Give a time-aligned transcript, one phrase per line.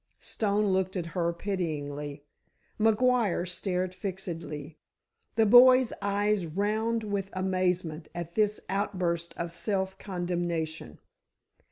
[0.17, 2.25] Stone looked at her pityingly.
[2.79, 4.79] McGuire stared fixedly;
[5.35, 10.97] the boy's eyes round with amazement at this outburst of self condemnation.